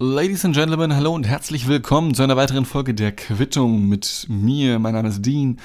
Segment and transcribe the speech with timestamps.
[0.00, 4.78] Ladies and Gentlemen, hallo und herzlich willkommen zu einer weiteren Folge der Quittung mit mir.
[4.78, 5.58] Mein Name ist Dean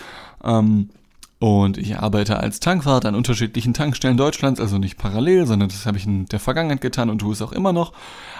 [0.43, 0.89] ähm,
[1.37, 5.99] und ich arbeite als Tankwart an unterschiedlichen Tankstellen Deutschlands, also nicht parallel, sondern das habe
[5.99, 7.93] ich in der Vergangenheit getan und tue es auch immer noch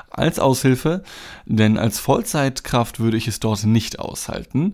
[0.10, 1.04] als Aushilfe,
[1.46, 4.73] denn als Vollzeitkraft würde ich es dort nicht aushalten.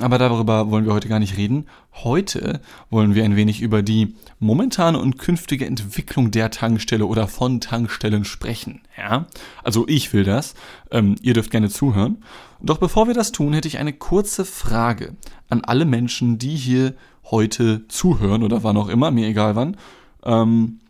[0.00, 1.66] Aber darüber wollen wir heute gar nicht reden.
[1.92, 2.60] Heute
[2.90, 8.24] wollen wir ein wenig über die momentane und künftige Entwicklung der Tankstelle oder von Tankstellen
[8.24, 8.82] sprechen.
[8.96, 9.26] Ja,
[9.62, 10.54] also ich will das.
[10.90, 12.22] Ähm, ihr dürft gerne zuhören.
[12.60, 15.16] Doch bevor wir das tun, hätte ich eine kurze Frage
[15.48, 16.94] an alle Menschen, die hier
[17.24, 19.76] heute zuhören oder wann auch immer, mir egal wann.
[20.24, 20.80] Ähm,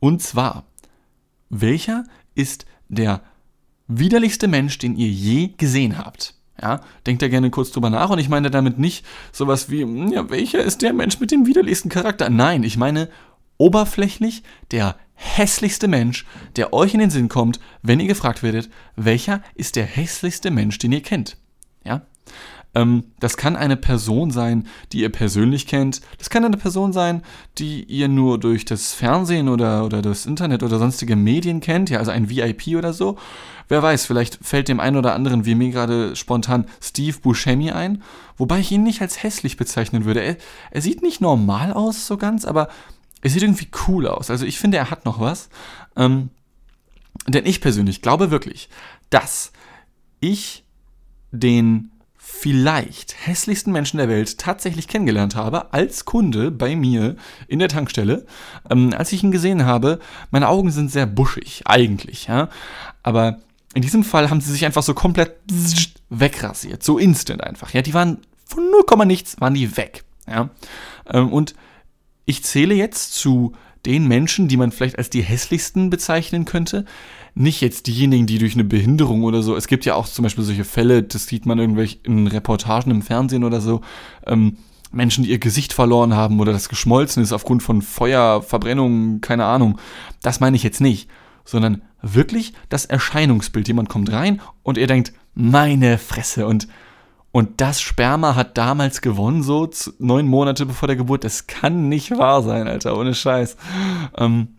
[0.00, 0.64] und zwar,
[1.50, 3.22] welcher ist der
[3.88, 6.37] widerlichste Mensch, den ihr je gesehen habt?
[6.60, 10.12] Ja, denkt da gerne kurz drüber nach und ich meine damit nicht sowas wie, hm,
[10.12, 12.30] ja, welcher ist der Mensch mit dem widerlichsten Charakter?
[12.30, 13.08] Nein, ich meine
[13.58, 16.26] oberflächlich der hässlichste Mensch,
[16.56, 20.78] der euch in den Sinn kommt, wenn ihr gefragt werdet, welcher ist der hässlichste Mensch,
[20.78, 21.36] den ihr kennt?
[21.84, 22.02] Ja,
[22.74, 26.00] ähm, das kann eine Person sein, die ihr persönlich kennt.
[26.18, 27.22] Das kann eine Person sein,
[27.58, 31.98] die ihr nur durch das Fernsehen oder, oder das Internet oder sonstige Medien kennt, ja,
[31.98, 33.16] also ein VIP oder so.
[33.68, 38.02] Wer weiß, vielleicht fällt dem einen oder anderen, wie mir gerade spontan, Steve Buscemi ein,
[38.36, 40.20] wobei ich ihn nicht als hässlich bezeichnen würde.
[40.20, 40.36] Er,
[40.70, 42.68] er sieht nicht normal aus, so ganz, aber
[43.20, 44.30] er sieht irgendwie cool aus.
[44.30, 45.48] Also ich finde, er hat noch was.
[45.96, 46.30] Ähm,
[47.26, 48.68] denn ich persönlich glaube wirklich,
[49.10, 49.52] dass
[50.20, 50.64] ich
[51.32, 51.90] den
[52.30, 57.16] vielleicht hässlichsten Menschen der Welt tatsächlich kennengelernt habe, als Kunde bei mir
[57.48, 58.26] in der Tankstelle.
[58.70, 59.98] Ähm, als ich ihn gesehen habe,
[60.30, 62.48] meine Augen sind sehr buschig, eigentlich, ja.
[63.02, 63.38] Aber
[63.74, 65.36] in diesem Fall haben sie sich einfach so komplett
[66.10, 67.82] wegrasiert, so instant einfach, ja.
[67.82, 70.50] Die waren von 0, nichts, waren die weg, ja.
[71.06, 71.54] Ähm, und
[72.24, 73.54] ich zähle jetzt zu
[73.86, 76.84] den Menschen, die man vielleicht als die hässlichsten bezeichnen könnte,
[77.34, 80.44] nicht jetzt diejenigen, die durch eine Behinderung oder so, es gibt ja auch zum Beispiel
[80.44, 83.80] solche Fälle, das sieht man irgendwelche in Reportagen im Fernsehen oder so,
[84.26, 84.56] ähm,
[84.90, 89.44] Menschen, die ihr Gesicht verloren haben oder das geschmolzen ist aufgrund von Feuer, Verbrennung, keine
[89.44, 89.78] Ahnung.
[90.22, 91.08] Das meine ich jetzt nicht,
[91.44, 93.68] sondern wirklich das Erscheinungsbild.
[93.68, 96.68] Jemand kommt rein und ihr denkt, meine Fresse und
[97.38, 101.22] und das Sperma hat damals gewonnen, so neun Monate bevor der Geburt.
[101.22, 103.56] Das kann nicht wahr sein, Alter, ohne Scheiß.
[104.16, 104.56] Ähm,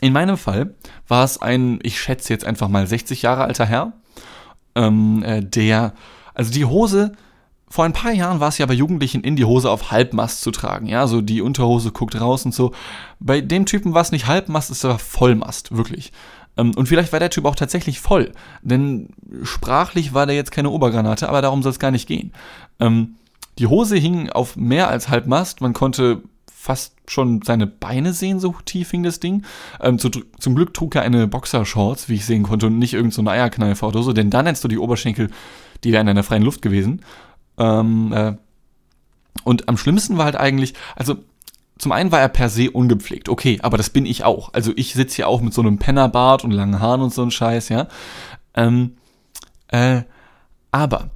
[0.00, 0.74] in meinem Fall
[1.06, 3.92] war es ein, ich schätze jetzt einfach mal 60 Jahre alter Herr,
[4.74, 5.94] ähm, äh, der,
[6.34, 7.12] also die Hose,
[7.68, 10.50] vor ein paar Jahren war es ja bei Jugendlichen in die Hose auf Halbmast zu
[10.50, 12.72] tragen, ja, so die Unterhose guckt raus und so.
[13.20, 16.10] Bei dem Typen war es nicht Halbmast, es war Vollmast, wirklich.
[16.56, 18.32] Ähm, und vielleicht war der Typ auch tatsächlich voll,
[18.62, 19.08] denn
[19.42, 22.32] sprachlich war der jetzt keine Obergranate, aber darum soll es gar nicht gehen.
[22.80, 23.16] Ähm,
[23.58, 26.22] die Hose hing auf mehr als Halbmast, man konnte
[26.64, 29.44] fast schon seine Beine sehen, so tief hing das Ding.
[29.80, 33.28] Ähm, zu, zum Glück trug er eine Boxershorts, wie ich sehen konnte, und nicht irgendeine
[33.28, 35.30] so Eierkneifer oder so, denn dann hättest du die Oberschenkel,
[35.84, 37.02] die wären in der freien Luft gewesen.
[37.58, 38.32] Ähm, äh,
[39.44, 41.16] und am schlimmsten war halt eigentlich, also
[41.78, 44.52] zum einen war er per se ungepflegt, okay, aber das bin ich auch.
[44.52, 47.30] Also ich sitze hier auch mit so einem Pennerbart und langen Haaren und so ein
[47.30, 47.88] Scheiß, ja.
[48.54, 48.96] Ähm,
[49.68, 50.02] äh,
[50.70, 51.10] aber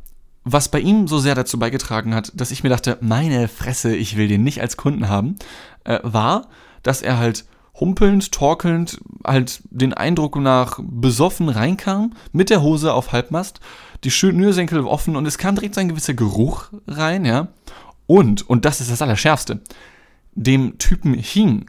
[0.45, 4.17] was bei ihm so sehr dazu beigetragen hat, dass ich mir dachte, meine Fresse, ich
[4.17, 5.37] will den nicht als Kunden haben,
[5.85, 6.49] äh, war,
[6.83, 7.45] dass er halt
[7.79, 13.61] humpelnd, torkelnd, halt den Eindruck nach besoffen reinkam, mit der Hose auf Halbmast,
[14.05, 17.49] die Schnürsenkel offen und es kam direkt so ein gewisser Geruch rein, ja.
[18.07, 19.61] Und, und das ist das Allerschärfste,
[20.39, 21.67] dem Typen hing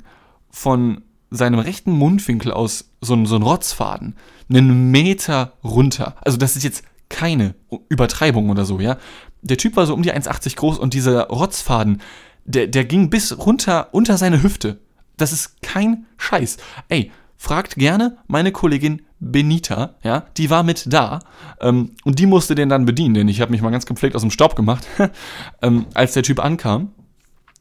[0.49, 4.15] von seinem rechten Mundwinkel aus so ein, so ein Rotzfaden
[4.49, 6.15] einen Meter runter.
[6.21, 7.55] Also das ist jetzt keine
[7.87, 8.97] Übertreibung oder so, ja.
[9.41, 12.01] Der Typ war so um die 1,80 groß und dieser Rotzfaden,
[12.45, 14.79] der, der ging bis runter unter seine Hüfte.
[15.17, 16.57] Das ist kein Scheiß.
[16.89, 21.19] Ey, fragt gerne meine Kollegin Benita, ja, die war mit da
[21.59, 24.21] ähm, und die musste den dann bedienen, denn ich habe mich mal ganz gepflegt aus
[24.21, 24.87] dem Staub gemacht,
[25.61, 26.93] ähm, als der Typ ankam.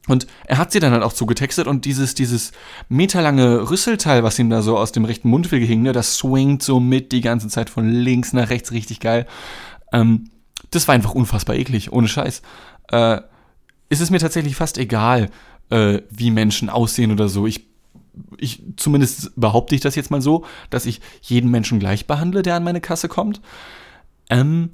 [0.09, 2.51] Und er hat sie dann halt auch zugetextet und dieses, dieses
[2.89, 6.79] meterlange Rüsselteil, was ihm da so aus dem rechten Mundwinkel hing, ne, das swingt so
[6.79, 9.27] mit die ganze Zeit von links nach rechts richtig geil.
[9.93, 10.31] Ähm,
[10.71, 12.41] das war einfach unfassbar eklig, ohne Scheiß.
[12.91, 13.21] Äh,
[13.89, 15.29] ist es mir tatsächlich fast egal,
[15.69, 17.45] äh, wie Menschen aussehen oder so.
[17.45, 17.67] Ich,
[18.37, 22.55] ich, zumindest behaupte ich das jetzt mal so, dass ich jeden Menschen gleich behandle, der
[22.55, 23.41] an meine Kasse kommt.
[24.31, 24.71] Ähm,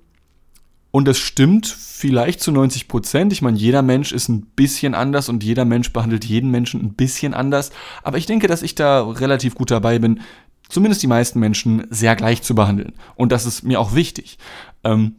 [0.95, 3.33] und das stimmt vielleicht zu 90 Prozent.
[3.33, 6.93] Ich meine, jeder Mensch ist ein bisschen anders und jeder Mensch behandelt jeden Menschen ein
[6.93, 7.71] bisschen anders.
[8.01, 10.21] Aber ich denke, dass ich da relativ gut dabei bin,
[10.69, 12.93] zumindest die meisten Menschen sehr gleich zu behandeln.
[13.15, 14.37] Und das ist mir auch wichtig.
[14.85, 15.17] Ähm,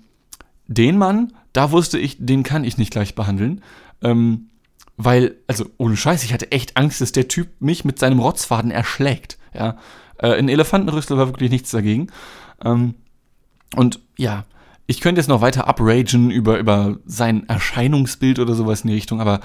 [0.66, 3.60] den Mann, da wusste ich, den kann ich nicht gleich behandeln.
[4.00, 4.46] Ähm,
[4.96, 8.70] weil, also ohne Scheiß, ich hatte echt Angst, dass der Typ mich mit seinem Rotzfaden
[8.70, 9.36] erschlägt.
[9.52, 9.76] Ja,
[10.16, 12.06] äh, ein Elefantenrüssel war wirklich nichts dagegen.
[12.64, 12.94] Ähm,
[13.74, 14.46] Und ja,
[14.86, 19.20] ich könnte jetzt noch weiter upragen über, über sein Erscheinungsbild oder sowas in die Richtung,
[19.20, 19.40] aber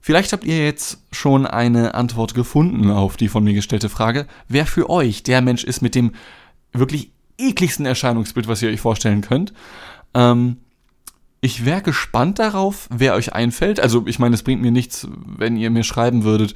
[0.00, 4.66] vielleicht habt ihr jetzt schon eine Antwort gefunden auf die von mir gestellte Frage, wer
[4.66, 6.12] für euch der Mensch ist mit dem
[6.72, 9.52] wirklich ekligsten Erscheinungsbild, was ihr euch vorstellen könnt.
[10.14, 10.58] Ähm,
[11.44, 13.80] ich wäre gespannt darauf, wer euch einfällt.
[13.80, 16.54] Also, ich meine, es bringt mir nichts, wenn ihr mir schreiben würdet,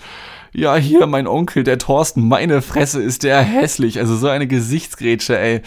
[0.53, 3.99] ja, hier, mein Onkel, der Thorsten, meine Fresse ist der hässlich.
[3.99, 5.61] Also so eine Gesichtsgrätsche, ey.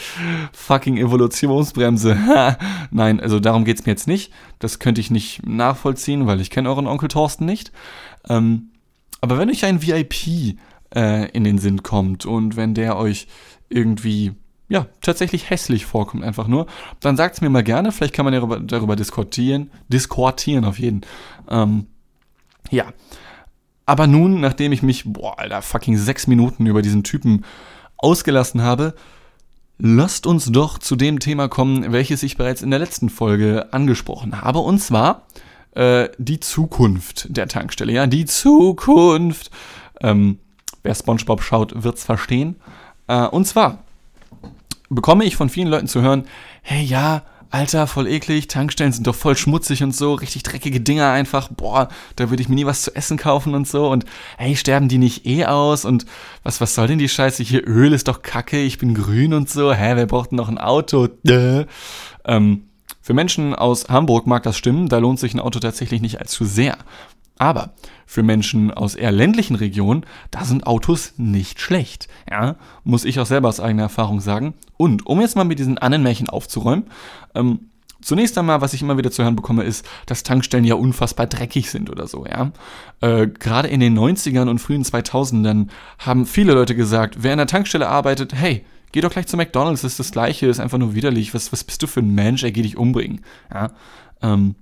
[0.51, 2.17] Fucking Evolutionsbremse.
[2.91, 4.33] Nein, also darum geht's mir jetzt nicht.
[4.57, 7.71] Das könnte ich nicht nachvollziehen, weil ich kenne euren Onkel Thorsten nicht.
[8.27, 8.71] Ähm,
[9.21, 10.57] aber wenn euch ein VIP
[10.95, 13.27] äh, in den Sinn kommt und wenn der euch
[13.69, 14.33] irgendwie
[14.69, 16.67] ja, tatsächlich hässlich vorkommt, einfach nur,
[16.99, 17.91] dann sagt es mir mal gerne.
[17.91, 19.71] Vielleicht kann man darüber, darüber diskutieren.
[19.87, 21.01] Diskutieren auf jeden.
[21.49, 21.87] Ähm,
[22.69, 22.85] ja.
[23.87, 27.43] Aber nun, nachdem ich mich, boah, Alter, fucking sechs Minuten über diesen Typen
[27.97, 28.93] ausgelassen habe,
[29.79, 34.43] lasst uns doch zu dem Thema kommen, welches ich bereits in der letzten Folge angesprochen
[34.43, 34.59] habe.
[34.59, 35.25] Und zwar
[35.71, 37.91] äh, die Zukunft der Tankstelle.
[37.91, 39.49] Ja, die Zukunft.
[40.01, 40.37] Ähm,
[40.83, 42.57] wer SpongeBob schaut, wird's verstehen.
[43.07, 43.79] Äh, und zwar
[44.89, 46.25] bekomme ich von vielen Leuten zu hören,
[46.61, 51.09] hey ja, Alter, voll eklig, Tankstellen sind doch voll schmutzig und so, richtig dreckige Dinger
[51.09, 54.05] einfach, boah, da würde ich mir nie was zu essen kaufen und so und
[54.37, 56.05] hey, sterben die nicht eh aus und
[56.43, 59.49] was, was soll denn die Scheiße hier, Öl ist doch kacke, ich bin grün und
[59.49, 61.07] so, hä, wer braucht denn noch ein Auto?
[61.23, 61.65] Däh.
[62.23, 62.65] Ähm,
[63.01, 66.45] für Menschen aus Hamburg mag das stimmen, da lohnt sich ein Auto tatsächlich nicht allzu
[66.45, 66.77] sehr.
[67.39, 67.73] Aber
[68.05, 72.07] für Menschen aus eher ländlichen Regionen, da sind Autos nicht schlecht.
[72.29, 74.53] Ja, muss ich auch selber aus eigener Erfahrung sagen.
[74.77, 76.85] Und um jetzt mal mit diesen Annenmärchen aufzuräumen,
[77.33, 77.61] ähm,
[78.01, 81.69] Zunächst einmal, was ich immer wieder zu hören bekomme, ist, dass Tankstellen ja unfassbar dreckig
[81.69, 82.51] sind oder so, ja.
[83.01, 87.47] Äh, Gerade in den 90ern und frühen 2000ern haben viele Leute gesagt, wer in der
[87.47, 88.63] Tankstelle arbeitet, hey,
[88.93, 91.83] geh doch gleich zu McDonalds, ist das Gleiche, ist einfach nur widerlich, was, was bist
[91.83, 93.19] du für ein Mensch, er geht dich umbringen,
[93.53, 93.71] ja.
[94.21, 94.55] Ähm,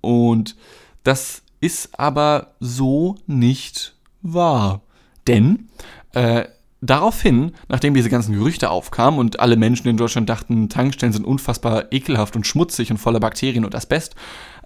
[0.00, 0.56] und
[1.04, 4.82] das ist aber so nicht wahr.
[5.26, 5.68] Denn
[6.14, 6.44] äh,
[6.80, 11.92] daraufhin, nachdem diese ganzen Gerüchte aufkamen und alle Menschen in Deutschland dachten, Tankstellen sind unfassbar
[11.92, 14.14] ekelhaft und schmutzig und voller Bakterien und Asbest,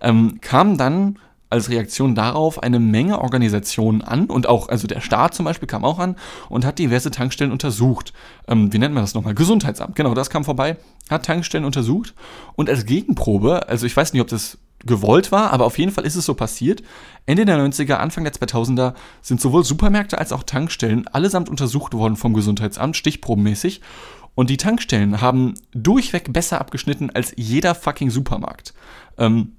[0.01, 1.19] ähm, kam dann
[1.53, 5.85] als Reaktion darauf eine Menge Organisationen an und auch, also der Staat zum Beispiel kam
[5.85, 6.17] auch an
[6.49, 8.15] und hat diverse Tankstellen untersucht.
[8.49, 9.35] Ähm, wie nennt man das nochmal?
[9.35, 10.79] Gesundheitsamt, genau, das kam vorbei,
[11.11, 12.15] hat Tankstellen untersucht
[12.55, 16.05] und als Gegenprobe, also ich weiß nicht, ob das gewollt war, aber auf jeden Fall
[16.05, 16.83] ist es so passiert.
[17.27, 22.17] Ende der 90er, Anfang der 2000er sind sowohl Supermärkte als auch Tankstellen allesamt untersucht worden
[22.17, 23.81] vom Gesundheitsamt, stichprobenmäßig.
[24.35, 28.75] Und die Tankstellen haben durchweg besser abgeschnitten als jeder fucking Supermarkt.
[29.19, 29.53] Ähm,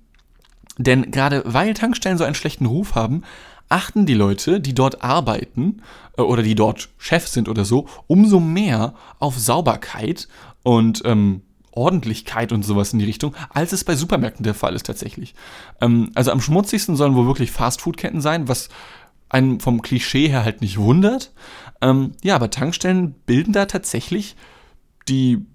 [0.78, 3.24] denn gerade weil Tankstellen so einen schlechten Ruf haben,
[3.70, 5.82] achten die Leute, die dort arbeiten
[6.18, 10.28] äh, oder die dort Chef sind oder so, umso mehr auf Sauberkeit
[10.64, 11.42] und ähm,
[11.76, 15.34] Ordentlichkeit und sowas in die Richtung, als es bei Supermärkten der Fall ist tatsächlich.
[15.82, 18.70] Ähm, also am schmutzigsten sollen wohl wirklich Fastfood-Ketten sein, was
[19.30, 21.34] einen vom Klischee her halt nicht wundert.
[21.82, 24.36] Ähm, ja, aber Tankstellen bilden da tatsächlich
[25.08, 25.46] die,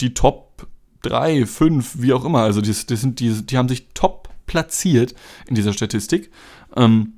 [0.00, 0.66] die Top
[1.02, 2.40] 3, 5, wie auch immer.
[2.40, 5.14] Also die, die, sind, die, die haben sich top platziert
[5.46, 6.30] in dieser Statistik.
[6.74, 7.12] Ähm,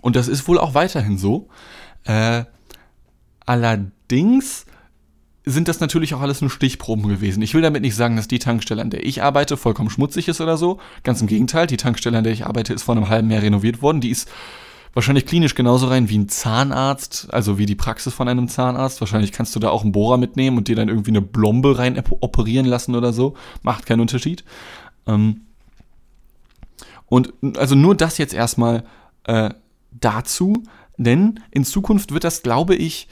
[0.00, 1.48] und das ist wohl auch weiterhin so.
[2.04, 2.44] Äh,
[3.44, 4.66] allerdings
[5.48, 7.40] sind das natürlich auch alles nur Stichproben gewesen.
[7.40, 10.40] Ich will damit nicht sagen, dass die Tankstelle, an der ich arbeite, vollkommen schmutzig ist
[10.40, 10.80] oder so.
[11.04, 13.80] Ganz im Gegenteil, die Tankstelle, an der ich arbeite, ist vor einem halben Jahr renoviert
[13.80, 14.00] worden.
[14.00, 14.28] Die ist
[14.92, 19.00] wahrscheinlich klinisch genauso rein wie ein Zahnarzt, also wie die Praxis von einem Zahnarzt.
[19.00, 22.02] Wahrscheinlich kannst du da auch einen Bohrer mitnehmen und dir dann irgendwie eine Blombe rein
[22.20, 23.36] operieren lassen oder so.
[23.62, 24.42] Macht keinen Unterschied.
[25.06, 25.42] Ähm
[27.06, 28.82] und also nur das jetzt erstmal
[29.24, 29.50] äh,
[29.92, 30.64] dazu,
[30.96, 33.06] denn in Zukunft wird das, glaube ich,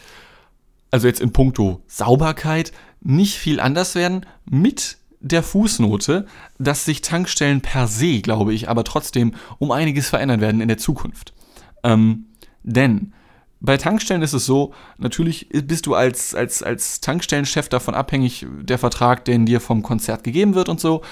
[0.94, 2.70] also jetzt in puncto Sauberkeit,
[3.00, 6.24] nicht viel anders werden mit der Fußnote,
[6.60, 10.78] dass sich Tankstellen per se, glaube ich, aber trotzdem um einiges verändern werden in der
[10.78, 11.34] Zukunft.
[11.82, 12.26] Ähm,
[12.62, 13.12] denn
[13.58, 18.78] bei Tankstellen ist es so, natürlich bist du als, als, als Tankstellenchef davon abhängig, der
[18.78, 21.02] Vertrag, den dir vom Konzert gegeben wird und so.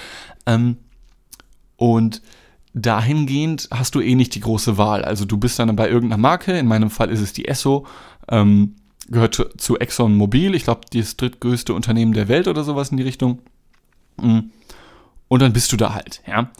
[0.45, 0.77] Ähm,
[1.75, 2.21] und
[2.73, 5.03] dahingehend hast du eh nicht die große Wahl.
[5.03, 7.85] Also du bist dann bei irgendeiner Marke, in meinem Fall ist es die Esso,
[8.29, 8.75] ähm,
[9.13, 12.97] gehört zu, zu Exxon Mobil, ich glaube, das drittgrößte Unternehmen der Welt oder sowas in
[12.97, 13.39] die Richtung.
[14.17, 14.39] Mm.
[15.29, 16.51] Und dann bist du da halt, ja.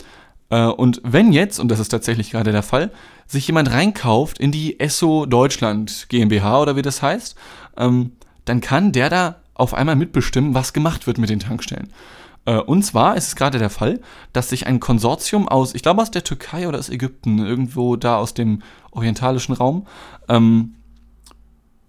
[0.49, 2.91] Äh, und wenn jetzt, und das ist tatsächlich gerade der Fall,
[3.27, 7.35] sich jemand reinkauft in die Esso Deutschland GmbH oder wie das heißt,
[7.77, 8.13] ähm,
[8.45, 11.89] dann kann der da auf einmal mitbestimmen, was gemacht wird mit den Tankstellen.
[12.45, 13.99] Äh, und zwar ist es gerade der Fall,
[14.33, 18.17] dass sich ein Konsortium aus, ich glaube aus der Türkei oder aus Ägypten, irgendwo da
[18.17, 19.87] aus dem orientalischen Raum,
[20.29, 20.75] ähm,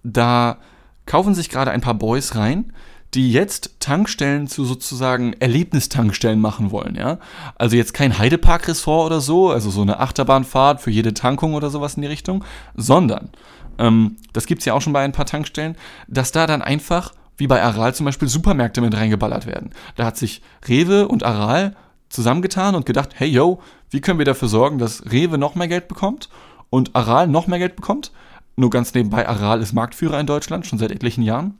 [0.05, 0.59] da
[1.07, 2.73] kaufen sich gerade ein paar Boys rein,
[3.15, 7.19] die jetzt Tankstellen zu sozusagen Erlebnistankstellen machen wollen, ja.
[7.57, 11.95] Also jetzt kein Heidepark-Ressort oder so, also so eine Achterbahnfahrt für jede Tankung oder sowas
[11.95, 12.45] in die Richtung,
[12.75, 13.31] sondern,
[13.79, 15.77] ähm, das gibt's ja auch schon bei ein paar Tankstellen,
[16.09, 19.71] dass da dann einfach, wie bei Aral zum Beispiel, Supermärkte mit reingeballert werden.
[19.97, 21.77] Da hat sich Rewe und Aral
[22.09, 25.87] zusammengetan und gedacht, hey yo, wie können wir dafür sorgen, dass Rewe noch mehr Geld
[25.87, 26.29] bekommt
[26.71, 28.11] und Aral noch mehr Geld bekommt?
[28.57, 31.59] Nur ganz nebenbei, Aral ist Marktführer in Deutschland, schon seit etlichen Jahren.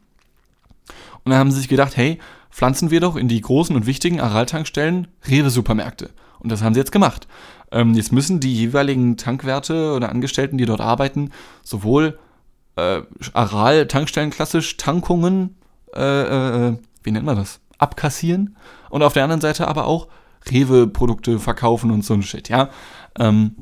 [1.25, 2.19] Und dann haben sie sich gedacht, hey,
[2.51, 6.11] pflanzen wir doch in die großen und wichtigen Aral-Tankstellen Rewe-Supermärkte.
[6.39, 7.27] Und das haben sie jetzt gemacht.
[7.73, 11.31] Ähm, jetzt müssen die jeweiligen Tankwerte oder Angestellten, die dort arbeiten,
[11.63, 12.19] sowohl
[12.77, 15.57] äh, Aral-Tankstellen klassisch Tankungen,
[15.95, 17.61] äh, äh, wie nennt man das?
[17.79, 18.57] Abkassieren.
[18.91, 20.09] Und auf der anderen Seite aber auch
[20.51, 22.71] Rewe-Produkte verkaufen und so ein Shit, ja.
[23.19, 23.57] Ähm,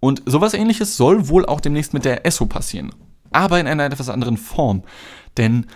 [0.00, 2.90] und sowas ähnliches soll wohl auch demnächst mit der Esso passieren.
[3.30, 4.82] Aber in einer etwas anderen Form.
[5.36, 5.66] Denn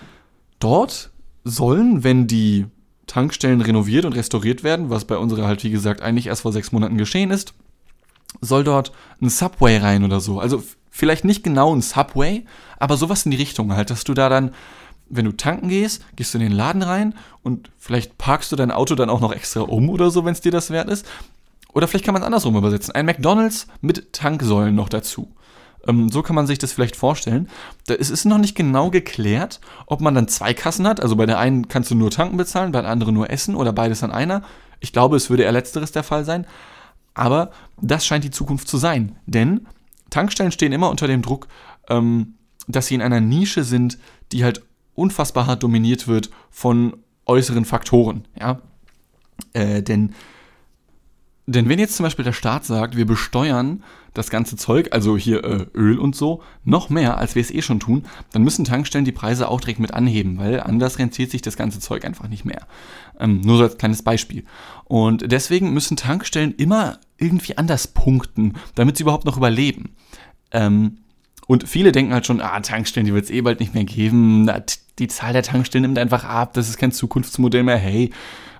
[0.59, 1.11] dort
[1.45, 2.67] sollen, wenn die
[3.07, 6.73] Tankstellen renoviert und restauriert werden, was bei unserer halt wie gesagt eigentlich erst vor sechs
[6.73, 7.55] Monaten geschehen ist,
[8.41, 10.41] soll dort ein Subway rein oder so.
[10.41, 12.45] Also vielleicht nicht genau ein Subway,
[12.79, 14.55] aber sowas in die Richtung halt, dass du da dann,
[15.09, 18.71] wenn du tanken gehst, gehst du in den Laden rein und vielleicht parkst du dein
[18.71, 21.07] Auto dann auch noch extra um oder so, wenn es dir das wert ist.
[21.73, 22.95] Oder vielleicht kann man es andersrum übersetzen.
[22.95, 25.35] Ein McDonald's mit Tanksäulen noch dazu.
[25.87, 27.49] Ähm, so kann man sich das vielleicht vorstellen.
[27.87, 31.00] Da, es ist noch nicht genau geklärt, ob man dann zwei Kassen hat.
[31.00, 33.73] Also bei der einen kannst du nur tanken bezahlen, bei der anderen nur essen oder
[33.73, 34.43] beides an einer.
[34.81, 36.47] Ich glaube, es würde eher letzteres der Fall sein.
[37.14, 37.50] Aber
[37.81, 39.17] das scheint die Zukunft zu sein.
[39.26, 39.67] Denn
[40.11, 41.49] Tankstellen stehen immer unter dem Druck,
[41.88, 42.35] ähm,
[42.69, 43.99] dass sie in einer Nische sind,
[44.31, 44.62] die halt
[44.95, 48.26] unfassbar hart dominiert wird von äußeren Faktoren.
[48.38, 48.61] Ja?
[49.52, 50.14] Äh, denn
[51.46, 53.82] denn wenn jetzt zum Beispiel der Staat sagt, wir besteuern
[54.14, 57.62] das ganze Zeug, also hier äh, Öl und so, noch mehr, als wir es eh
[57.62, 61.42] schon tun, dann müssen Tankstellen die Preise auch direkt mit anheben, weil anders rentiert sich
[61.42, 62.66] das ganze Zeug einfach nicht mehr.
[63.18, 64.44] Ähm, nur so als kleines Beispiel.
[64.84, 69.96] Und deswegen müssen Tankstellen immer irgendwie anders punkten, damit sie überhaupt noch überleben.
[70.52, 70.99] Ähm,
[71.49, 74.49] und viele denken halt schon, ah, Tankstellen, die wird es eh bald nicht mehr geben.
[74.99, 77.78] Die Zahl der Tankstellen nimmt einfach ab, das ist kein Zukunftsmodell mehr.
[77.78, 78.11] Hey,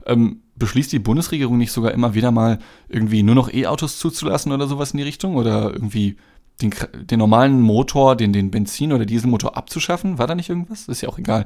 [0.06, 4.66] ähm, beschließt die Bundesregierung nicht sogar immer wieder mal irgendwie nur noch E-Autos zuzulassen oder
[4.66, 5.37] sowas in die Richtung?
[5.37, 6.16] Oder irgendwie
[6.61, 10.18] den, den, normalen Motor, den, den Benzin- oder Dieselmotor abzuschaffen?
[10.18, 10.88] War da nicht irgendwas?
[10.88, 11.44] Ist ja auch egal.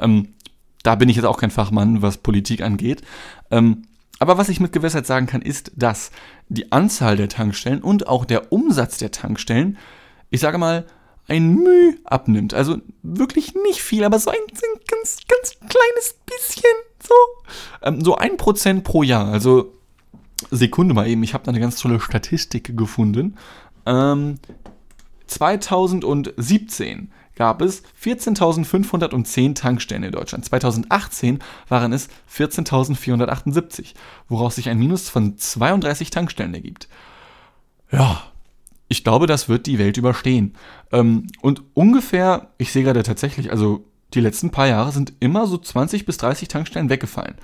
[0.00, 0.28] Ähm,
[0.82, 3.02] da bin ich jetzt auch kein Fachmann, was Politik angeht.
[3.50, 3.82] Ähm,
[4.18, 6.10] aber was ich mit Gewissheit sagen kann, ist, dass
[6.48, 9.78] die Anzahl der Tankstellen und auch der Umsatz der Tankstellen,
[10.30, 10.86] ich sage mal,
[11.28, 12.54] ein Müh abnimmt.
[12.54, 14.38] Also wirklich nicht viel, aber so ein,
[14.88, 16.74] ganz, ganz kleines bisschen.
[17.88, 19.28] So, ähm, so ein Prozent pro Jahr.
[19.28, 19.72] Also
[20.50, 23.36] Sekunde mal eben, ich habe da eine ganz tolle Statistik gefunden.
[23.86, 24.36] Ähm,
[25.26, 30.44] 2017 gab es 14.510 Tankstellen in Deutschland.
[30.44, 33.94] 2018 waren es 14.478,
[34.28, 36.88] woraus sich ein Minus von 32 Tankstellen ergibt.
[37.92, 38.22] Ja,
[38.88, 40.54] ich glaube, das wird die Welt überstehen.
[40.92, 45.58] Ähm, und ungefähr, ich sehe gerade tatsächlich, also die letzten paar Jahre sind immer so
[45.58, 47.36] 20 bis 30 Tankstellen weggefallen.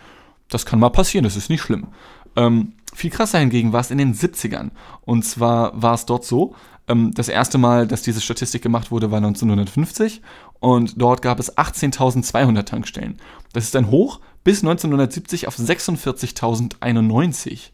[0.49, 1.89] Das kann mal passieren, das ist nicht schlimm.
[2.37, 4.71] Ähm, viel krasser hingegen war es in den 70ern.
[5.03, 6.55] Und zwar war es dort so,
[6.89, 10.23] ähm, das erste Mal, dass diese Statistik gemacht wurde, war 1950
[10.61, 13.17] und dort gab es 18.200 Tankstellen.
[13.53, 17.71] Das ist ein Hoch bis 1970 auf 46.091.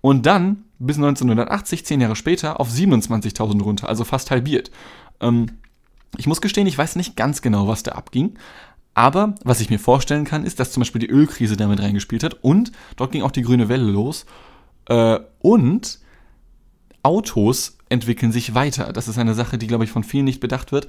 [0.00, 4.70] Und dann bis 1980, zehn Jahre später, auf 27.000 runter, also fast halbiert.
[5.20, 5.58] Ähm,
[6.16, 8.38] ich muss gestehen, ich weiß nicht ganz genau, was da abging.
[8.96, 12.42] Aber was ich mir vorstellen kann, ist, dass zum Beispiel die Ölkrise damit reingespielt hat
[12.42, 14.24] und dort ging auch die grüne Welle los.
[14.86, 15.98] Äh, und
[17.02, 18.94] Autos entwickeln sich weiter.
[18.94, 20.88] Das ist eine Sache, die, glaube ich, von vielen nicht bedacht wird.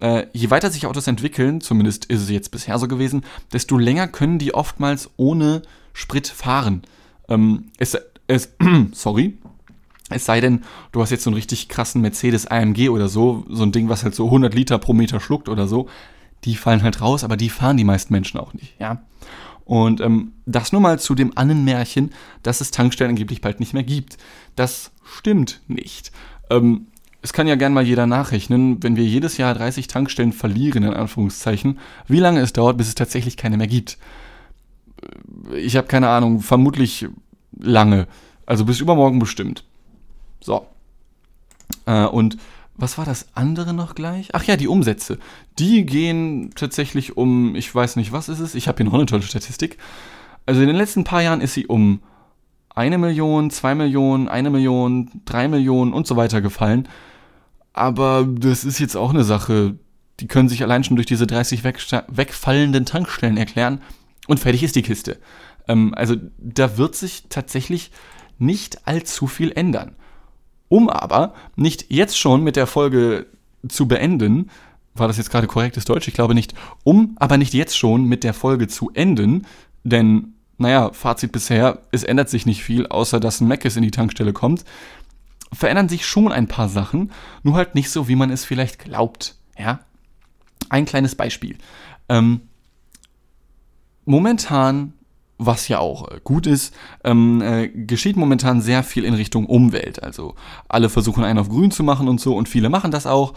[0.00, 4.08] Äh, je weiter sich Autos entwickeln, zumindest ist es jetzt bisher so gewesen, desto länger
[4.08, 5.60] können die oftmals ohne
[5.92, 6.80] Sprit fahren.
[7.28, 7.94] Ähm, es,
[8.26, 8.54] es,
[8.92, 9.36] sorry,
[10.08, 13.64] es sei denn, du hast jetzt so einen richtig krassen Mercedes AMG oder so, so
[13.64, 15.90] ein Ding, was halt so 100 Liter pro Meter schluckt oder so,
[16.44, 19.02] die fallen halt raus, aber die fahren die meisten Menschen auch nicht, ja.
[19.64, 23.82] Und ähm, das nur mal zu dem Annenmärchen, dass es Tankstellen angeblich bald nicht mehr
[23.82, 24.18] gibt.
[24.56, 26.12] Das stimmt nicht.
[26.50, 26.88] Ähm,
[27.22, 30.92] es kann ja gern mal jeder nachrechnen, wenn wir jedes Jahr 30 Tankstellen verlieren, in
[30.92, 33.96] Anführungszeichen, wie lange es dauert, bis es tatsächlich keine mehr gibt.
[35.54, 37.06] Ich habe keine Ahnung, vermutlich
[37.58, 38.06] lange.
[38.44, 39.64] Also bis übermorgen bestimmt.
[40.42, 40.66] So.
[41.86, 42.36] Äh, und
[42.76, 44.30] was war das andere noch gleich?
[44.32, 45.18] Ach ja, die Umsätze.
[45.58, 48.54] Die gehen tatsächlich um, ich weiß nicht, was ist es?
[48.54, 49.78] Ich habe hier noch eine tolle Statistik.
[50.46, 52.00] Also in den letzten paar Jahren ist sie um
[52.74, 56.88] eine Million, zwei Millionen, eine Million, drei Millionen und so weiter gefallen.
[57.72, 59.76] Aber das ist jetzt auch eine Sache,
[60.20, 63.80] die können sich allein schon durch diese 30 wegfallenden Tankstellen erklären
[64.26, 65.18] und fertig ist die Kiste.
[65.68, 67.90] Ähm, also da wird sich tatsächlich
[68.38, 69.96] nicht allzu viel ändern.
[70.74, 73.26] Um aber nicht jetzt schon mit der Folge
[73.68, 74.50] zu beenden,
[74.96, 76.08] war das jetzt gerade korrektes Deutsch?
[76.08, 76.52] Ich glaube nicht.
[76.82, 79.46] Um aber nicht jetzt schon mit der Folge zu enden,
[79.84, 83.92] denn, naja, Fazit bisher, es ändert sich nicht viel, außer dass ein Mac in die
[83.92, 84.64] Tankstelle kommt,
[85.52, 87.12] verändern sich schon ein paar Sachen,
[87.44, 89.36] nur halt nicht so, wie man es vielleicht glaubt.
[89.56, 89.78] Ja?
[90.70, 91.56] Ein kleines Beispiel.
[92.08, 92.40] Ähm,
[94.06, 94.93] momentan
[95.38, 100.02] was ja auch äh, gut ist, ähm, äh, geschieht momentan sehr viel in Richtung Umwelt.
[100.02, 100.34] Also
[100.68, 103.34] alle versuchen einen auf grün zu machen und so und viele machen das auch.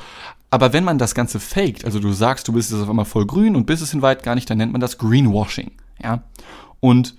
[0.49, 3.25] Aber wenn man das Ganze faked, also du sagst, du bist jetzt auf einmal voll
[3.25, 5.71] grün und bist es in weit gar nicht, dann nennt man das Greenwashing.
[6.01, 6.23] Ja?
[6.79, 7.15] Und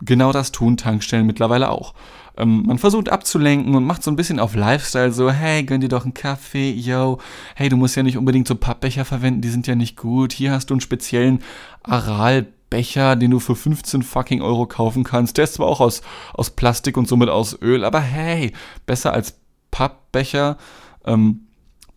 [0.00, 1.94] genau das tun Tankstellen mittlerweile auch.
[2.36, 5.88] Ähm, man versucht abzulenken und macht so ein bisschen auf Lifestyle, so, hey, gönn dir
[5.88, 7.18] doch einen Kaffee, yo,
[7.54, 10.32] hey, du musst ja nicht unbedingt so Pappbecher verwenden, die sind ja nicht gut.
[10.32, 11.40] Hier hast du einen speziellen
[11.84, 15.36] Aral Becher, den du für 15 fucking Euro kaufen kannst.
[15.36, 16.02] Der ist zwar auch aus,
[16.32, 18.52] aus Plastik und somit aus Öl, aber hey,
[18.84, 19.36] besser als
[19.70, 20.58] Pappbecher.
[21.04, 21.46] Ähm,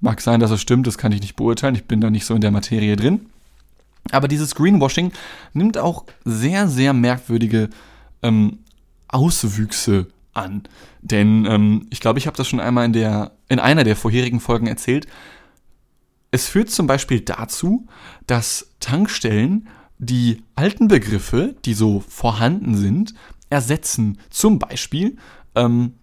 [0.02, 1.74] mag sein, dass es stimmt, das kann ich nicht beurteilen.
[1.74, 3.26] Ich bin da nicht so in der Materie drin.
[4.12, 5.14] Aber dieses Greenwashing
[5.52, 7.72] nimmt auch sehr, sehr merkwürdige
[8.22, 8.60] ähm,
[9.08, 10.62] Auswüchse an.
[11.02, 14.40] Denn ähm, ich glaube, ich habe das schon einmal in, der, in einer der vorherigen
[14.40, 15.08] Folgen erzählt.
[16.30, 17.88] Es führt zum Beispiel dazu,
[18.28, 19.70] dass Tankstellen
[20.00, 23.14] die alten Begriffe, die so vorhanden sind,
[23.50, 24.20] ersetzen.
[24.30, 25.18] Zum Beispiel,
[25.56, 25.94] ähm,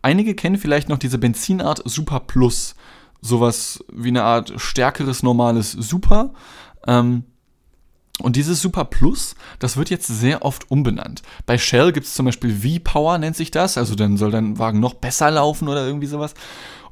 [0.00, 2.74] einige kennen vielleicht noch diese Benzinart Super Plus.
[3.20, 6.32] Sowas wie eine Art stärkeres, normales Super.
[6.86, 7.24] Ähm,
[8.20, 11.22] und dieses Super Plus, das wird jetzt sehr oft umbenannt.
[11.46, 13.78] Bei Shell gibt es zum Beispiel V-Power, nennt sich das.
[13.78, 16.34] Also dann soll dein Wagen noch besser laufen oder irgendwie sowas.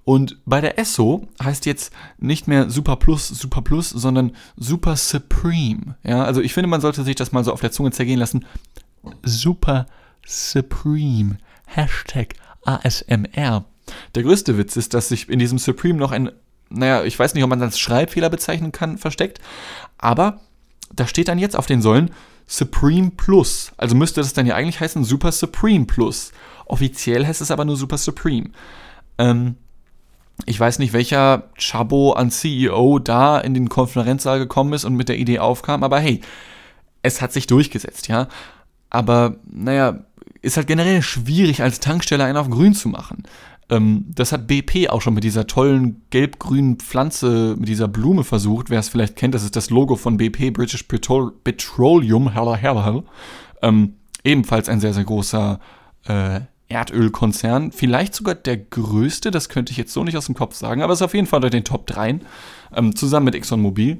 [0.04, 5.97] Und bei der Esso heißt jetzt nicht mehr Super Plus, Super Plus, sondern Super Supreme.
[6.02, 8.45] Ja, also ich finde, man sollte sich das mal so auf der Zunge zergehen lassen.
[9.23, 9.87] Super
[10.26, 11.39] Supreme.
[11.67, 12.34] Hashtag
[12.65, 13.65] ASMR.
[14.15, 16.30] Der größte Witz ist, dass sich in diesem Supreme noch ein,
[16.69, 19.41] naja, ich weiß nicht, ob man das Schreibfehler bezeichnen kann, versteckt,
[19.99, 20.41] aber
[20.93, 22.10] da steht dann jetzt auf den Säulen
[22.47, 23.73] Supreme Plus.
[23.76, 26.32] Also müsste das dann ja eigentlich heißen Super Supreme Plus.
[26.67, 28.50] Offiziell heißt es aber nur Super Supreme.
[29.19, 29.56] Ähm,
[30.47, 35.09] ich weiß nicht, welcher Chabo an CEO da in den Konferenzsaal gekommen ist und mit
[35.09, 36.21] der Idee aufkam, aber hey,
[37.03, 38.29] es hat sich durchgesetzt, ja.
[38.91, 40.05] Aber naja,
[40.43, 43.25] ist halt generell schwierig, als Tankstelle einen auf grün zu machen.
[43.71, 48.71] Ähm, das hat BP auch schon mit dieser tollen gelb-grünen Pflanze, mit dieser Blume versucht.
[48.71, 52.85] Wer es vielleicht kennt, das ist das Logo von BP, British Petrol Petroleum, hella, hella,
[52.85, 53.03] hella.
[53.63, 55.61] Ähm, ebenfalls ein sehr, sehr großer
[56.07, 60.54] äh, Erdölkonzern, vielleicht sogar der größte, das könnte ich jetzt so nicht aus dem Kopf
[60.54, 62.21] sagen, aber ist auf jeden Fall unter den Top 3,
[62.75, 63.99] ähm, zusammen mit ExxonMobil.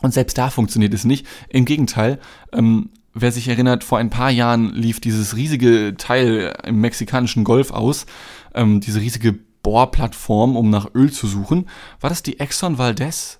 [0.00, 1.26] Und selbst da funktioniert es nicht.
[1.48, 2.18] Im Gegenteil,
[2.52, 7.70] ähm, wer sich erinnert, vor ein paar Jahren lief dieses riesige Teil im mexikanischen Golf
[7.70, 8.06] aus,
[8.54, 11.68] ähm, diese riesige Bohrplattform, um nach Öl zu suchen.
[12.00, 13.38] War das die Exxon Valdez?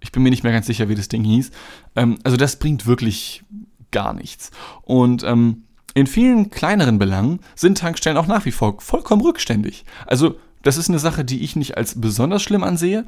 [0.00, 1.50] Ich bin mir nicht mehr ganz sicher, wie das Ding hieß.
[1.94, 3.44] Ähm, also das bringt wirklich
[3.90, 4.50] gar nichts.
[4.82, 9.84] Und ähm, in vielen kleineren Belangen sind Tankstellen auch nach wie vor vollkommen rückständig.
[10.06, 13.04] Also, das ist eine Sache, die ich nicht als besonders schlimm ansehe,